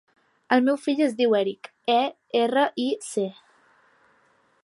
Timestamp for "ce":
3.11-3.29